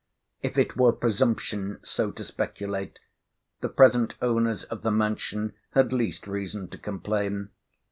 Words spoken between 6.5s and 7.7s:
to complain.